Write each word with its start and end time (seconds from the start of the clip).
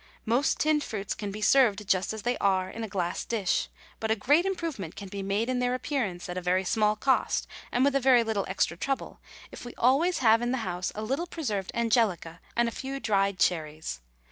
Most 0.25 0.59
tinned 0.59 0.83
fruits 0.83 1.13
can 1.13 1.29
be 1.29 1.41
served 1.43 1.87
just 1.87 2.11
as 2.11 2.23
they 2.23 2.35
are, 2.39 2.71
in 2.71 2.83
a 2.83 2.87
glass 2.87 3.23
dish, 3.23 3.69
but 3.99 4.09
a 4.09 4.15
great 4.15 4.45
improvement 4.47 4.95
can 4.95 5.09
be 5.09 5.21
made 5.21 5.47
in 5.47 5.59
their 5.59 5.75
appearance 5.75 6.27
at 6.27 6.39
a 6.39 6.41
very 6.41 6.63
small 6.63 6.95
cost 6.95 7.45
and 7.71 7.85
with 7.85 7.93
a 7.95 7.99
very 7.99 8.23
little 8.23 8.45
extra 8.47 8.75
trouble 8.75 9.19
if 9.51 9.63
we 9.63 9.75
always 9.75 10.17
have 10.17 10.41
in 10.41 10.51
the 10.51 10.57
house 10.65 10.91
a 10.95 11.03
little 11.03 11.27
preserved 11.27 11.69
angelica 11.75 12.41
and 12.55 12.67
a 12.67 12.71
few 12.71 12.99
dried 12.99 13.37
cherries. 13.37 14.01